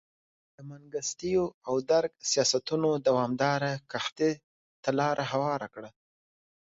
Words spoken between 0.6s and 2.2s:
منګستیو او درګ